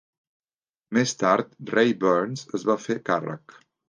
[0.97, 3.55] Més tard, Ray Burns es va fer càrrec.